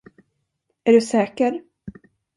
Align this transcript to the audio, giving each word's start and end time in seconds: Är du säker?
Är 0.83 0.91
du 0.93 1.01
säker? 1.01 1.61